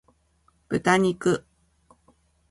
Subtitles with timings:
[0.67, 1.45] 豚肉